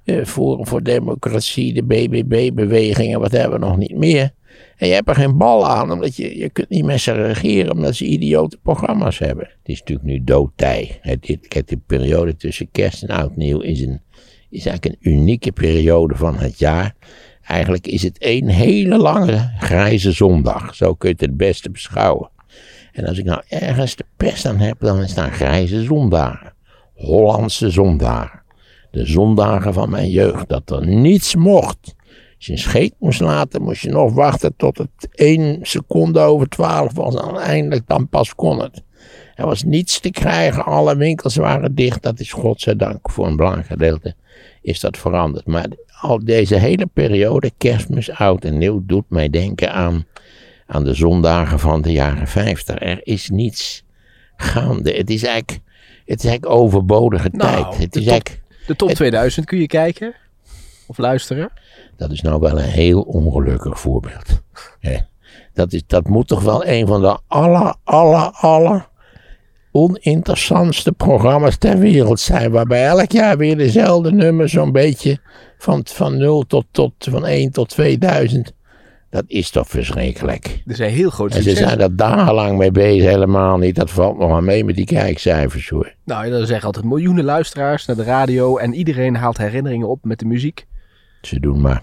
[0.07, 4.31] Forum voor Democratie, de BBB-beweging en wat hebben we nog niet meer.
[4.77, 7.73] En je hebt er geen bal aan, omdat je, je kunt niet met ze regeren,
[7.73, 9.45] omdat ze idiote programma's hebben.
[9.45, 11.01] Het is natuurlijk nu doodtij.
[11.65, 14.01] De periode tussen kerst en oud nieuw is, een,
[14.51, 16.95] is eigenlijk een unieke periode van het jaar.
[17.43, 20.75] Eigenlijk is het één hele lange grijze zondag.
[20.75, 22.31] Zo kun je het het beste beschouwen.
[22.93, 26.55] En als ik nou ergens de pest aan heb, dan is het grijze zondagen.
[26.95, 28.36] Hollandse zondagen.
[28.97, 31.95] De zondagen van mijn jeugd, dat er niets mocht.
[32.37, 36.49] Als je een scheet moest laten, moest je nog wachten tot het één seconde over
[36.49, 37.15] twaalf was.
[37.15, 38.83] En eindelijk dan pas kon het.
[39.35, 42.03] Er was niets te krijgen, alle winkels waren dicht.
[42.03, 44.15] Dat is godzijdank voor een belangrijk gedeelte
[44.67, 45.47] is dat veranderd.
[45.47, 45.67] Maar
[46.01, 50.07] al deze hele periode, kerstmis, oud en nieuw, doet mij denken aan,
[50.67, 52.81] aan de zondagen van de jaren 50.
[52.81, 53.85] Er is niets
[54.37, 54.93] gaande.
[54.93, 55.61] Het is eigenlijk,
[56.05, 57.83] het is eigenlijk overbodige Nou, tijd.
[57.83, 60.15] Het is eigenlijk, De top Het- 2000 kun je kijken.
[60.87, 61.53] Of luisteren.
[61.97, 64.41] Dat is nou wel een heel ongelukkig voorbeeld.
[65.53, 68.89] Dat, is, dat moet toch wel een van de aller, aller, aller
[69.73, 72.51] oninteressantste programma's ter wereld zijn.
[72.51, 75.19] Waarbij elk jaar weer dezelfde nummers zo'n beetje
[75.59, 78.53] van, van 0 tot, tot van 1 tot 2000.
[79.11, 80.43] Dat is toch verschrikkelijk.
[80.65, 81.67] Dat is een heel groot En ze succes.
[81.67, 83.75] zijn er dagenlang mee bezig, helemaal niet.
[83.75, 85.95] Dat valt nog aan mee met die kijkcijfers hoor.
[86.05, 88.57] Nou, er zeggen altijd miljoenen luisteraars naar de radio.
[88.57, 90.67] En iedereen haalt herinneringen op met de muziek.
[91.21, 91.83] Ze doen maar.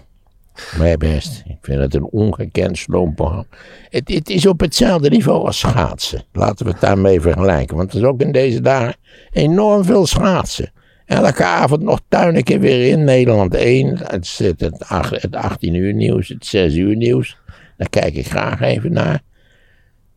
[0.78, 1.42] Maar best.
[1.46, 3.46] Ik vind het een ongekend sloomprogramma.
[3.88, 6.24] Het, het is op hetzelfde niveau als schaatsen.
[6.32, 7.76] Laten we het daarmee vergelijken.
[7.76, 8.96] Want er is ook in deze dagen
[9.30, 10.72] enorm veel schaatsen.
[11.06, 13.04] Elke avond nog tuin ik er weer in.
[13.04, 13.98] Nederland 1.
[13.98, 16.28] Het, is het, het, ach- het 18 uur nieuws.
[16.28, 17.36] Het 6 uur nieuws.
[17.76, 19.20] Daar kijk ik graag even naar.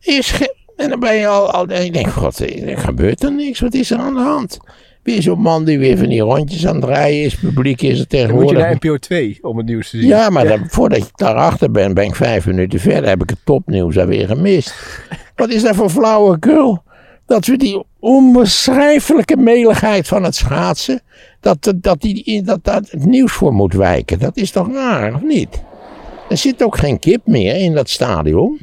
[0.00, 0.32] Is
[0.76, 3.60] en dan ben je al, al ik denk, god, er gebeurt er niks.
[3.60, 4.58] Wat is er aan de hand?
[5.02, 7.34] Weer zo'n man die weer van die rondjes aan het rijden is.
[7.34, 8.50] Publiek is er Dan moet tegenwoordig.
[8.50, 10.08] je naar NPO 2 om het nieuws te zien.
[10.08, 13.08] Ja, maar Dan, voordat je daarachter bent, ben ik vijf minuten verder.
[13.08, 14.74] Heb ik het topnieuws alweer gemist.
[15.36, 16.82] Wat is dat voor flauwekul?
[17.28, 21.02] Dat we die onbeschrijfelijke meligheid van het schaatsen.
[21.40, 24.18] Dat, dat, die, dat, dat het nieuws voor moet wijken.
[24.18, 25.62] Dat is toch raar, of niet?
[26.28, 28.60] Er zit ook geen kip meer in dat stadion.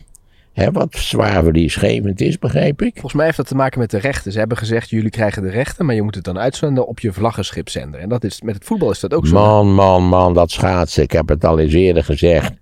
[0.54, 2.92] Hè, wat zwaar verliesgevend is, begreep ik.
[2.94, 4.32] Volgens mij heeft dat te maken met de rechten.
[4.32, 7.14] Ze hebben gezegd, jullie krijgen de rechten, maar je moet het dan uitzenden op je
[7.14, 8.00] vlaggenschipzender.
[8.00, 9.34] En dat is, met het voetbal is dat ook zo.
[9.34, 11.04] Man, man, man, dat schaatsen.
[11.04, 12.54] Ik heb het al eens eerder gezegd.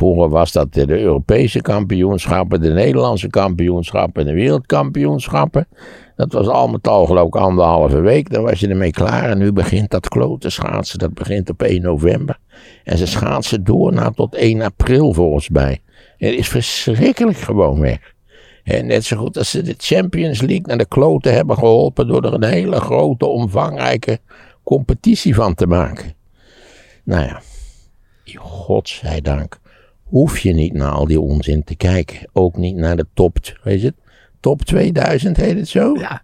[0.00, 5.68] Vroeger was dat de Europese kampioenschappen, de Nederlandse kampioenschappen, de wereldkampioenschappen.
[6.16, 8.30] Dat was al met al geloof ik anderhalve week.
[8.30, 9.30] Dan was je ermee klaar.
[9.30, 10.98] En nu begint dat klote schaatsen.
[10.98, 12.38] Dat begint op 1 november.
[12.84, 15.80] En ze schaatsen door naar tot 1 april volgens mij.
[16.16, 18.14] Het is verschrikkelijk gewoon weg.
[18.64, 22.24] En net zo goed als ze de Champions League naar de kloten hebben geholpen door
[22.24, 24.18] er een hele grote, omvangrijke
[24.62, 26.14] competitie van te maken.
[27.04, 27.42] Nou ja,
[28.38, 29.60] godzijdank
[30.10, 32.28] hoef je niet naar al die onzin te kijken.
[32.32, 33.96] Ook niet naar de top, weet je het?
[34.40, 35.94] Top 2000 heet het zo?
[35.94, 36.22] Ja.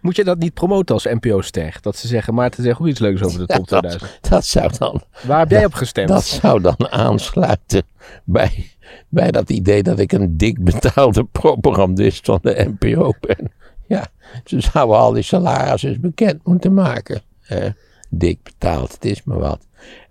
[0.00, 1.78] Moet je dat niet promoten als NPO-ster?
[1.80, 4.00] Dat ze zeggen, Maarten zegt ook iets leuks over de top 2000.
[4.20, 6.08] Dat, dat zou dan Waar heb jij op gestemd?
[6.08, 7.82] Dat zou dan aansluiten
[8.24, 8.70] bij,
[9.08, 13.52] bij dat idee dat ik een dik betaalde propagandist van de NPO ben.
[13.86, 14.06] Ja,
[14.44, 17.22] ze zouden al die salarissen bekend moeten maken.
[17.46, 17.70] Eh,
[18.08, 19.67] dik betaald, het is maar wat.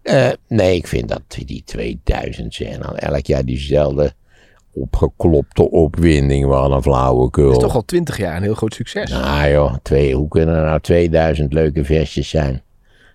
[0.08, 4.14] Eh, nee, ik vind dat die 2000 zijn dan elk jaar diezelfde
[4.74, 6.46] opgeklopte opwinding.
[6.46, 7.46] Wat een flauwekul.
[7.46, 9.10] Dat is toch al 20 jaar een heel groot succes.
[9.12, 12.62] Nou joh, twee, hoe kunnen er nou 2000 leuke versjes zijn?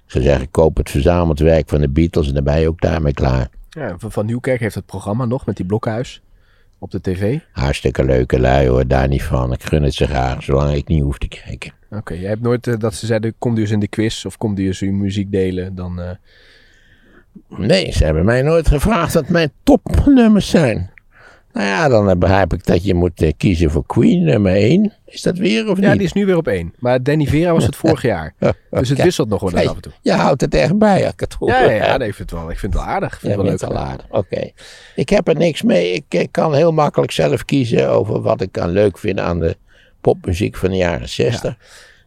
[0.06, 3.12] Ze zeggen, koop het verzameld werk van de Beatles en dan ben je ook daarmee
[3.12, 3.48] klaar.
[3.70, 6.22] Ja, Van Nieuwkerk heeft het programma nog met die blokkenhuis
[6.78, 7.38] op de tv.
[7.52, 9.52] Hartstikke leuke lui hoor, daar niet van.
[9.52, 11.72] Ik gun het ze graag, zolang ik niet hoef te kijken.
[11.90, 14.54] Oké, jij hebt nooit eh, dat ze zeiden, kom dus in de quiz of kom
[14.54, 15.74] dus uw muziek delen.
[15.74, 16.10] Dan, eh,
[17.48, 20.90] Nee, ze hebben mij nooit gevraagd wat mijn topnummers zijn.
[21.52, 24.92] Nou ja, dan eh, begrijp ik dat je moet eh, kiezen voor Queen nummer 1.
[25.06, 25.96] Is dat weer of Ja, niet?
[25.98, 26.74] die is nu weer op één.
[26.78, 28.34] Maar Danny Vera was het vorig jaar.
[28.70, 29.92] Dus het wisselt nog wel Kijk, af en toe.
[30.02, 32.38] Je houdt het echt bij, ik het goed Ja, ja, ja nee, ik vind het
[32.40, 33.12] wel, ik vind het wel aardig.
[33.12, 33.78] Ik vind Ja, het wel leuk.
[33.78, 34.06] aardig.
[34.10, 34.50] Oké.
[34.94, 35.92] Ik heb er niks mee.
[35.92, 39.56] Ik, ik kan heel makkelijk zelf kiezen over wat ik kan leuk vinden aan de
[40.00, 41.56] popmuziek van de jaren 60.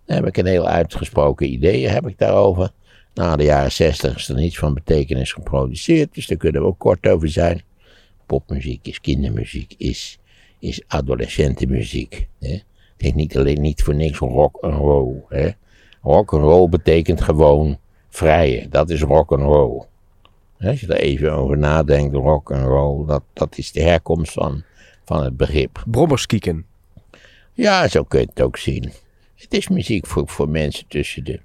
[0.05, 2.69] Daar heb ik een heel uitgesproken idee heb ik daarover.
[3.15, 6.79] Na de jaren 60 is er niets van betekenis geproduceerd, dus daar kunnen we ook
[6.79, 7.61] kort over zijn.
[8.25, 10.19] Popmuziek is kindermuziek, is,
[10.59, 12.27] is adolescentenmuziek.
[12.39, 12.51] Hè?
[12.51, 12.63] Het
[13.05, 15.23] is niet alleen niet voor niks rock and roll.
[15.29, 15.49] Hè?
[16.01, 17.77] Rock and roll betekent gewoon
[18.09, 18.69] vrije.
[18.69, 19.83] Dat is rock and roll.
[20.59, 24.63] Als je daar even over nadenkt, rock and roll, dat, dat is de herkomst van,
[25.05, 25.83] van het begrip.
[25.87, 26.65] Brommerskieken.
[27.53, 28.91] Ja, zo kun je het ook zien.
[29.35, 31.39] Het is muziek voor, voor mensen tussen de.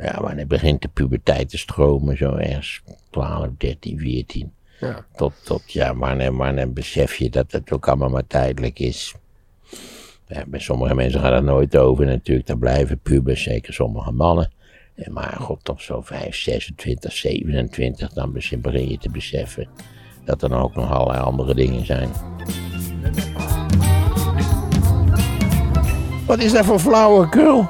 [0.00, 2.16] Ja, wanneer begint de puberteit te stromen?
[2.16, 4.52] Zo ergens 12, 13, 14.
[4.80, 5.06] Ja.
[5.16, 9.14] Tot, tot ja, wanneer, wanneer besef je dat het ook allemaal maar tijdelijk is.
[10.26, 12.46] Ja, bij sommige mensen gaat het nooit over natuurlijk.
[12.46, 14.50] Dan blijven pubers, zeker sommige mannen.
[14.94, 19.68] En Maar god, toch zo 5, 26, 27, dan begin begin je te beseffen
[20.24, 22.08] dat er dan ook nog allerlei andere dingen zijn.
[26.26, 27.68] Wat is dat voor flauwekul?